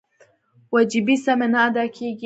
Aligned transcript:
وجیبې 0.73 1.15
سمې 1.23 1.47
نه 1.53 1.59
ادا 1.67 1.85
کېږي. 1.95 2.19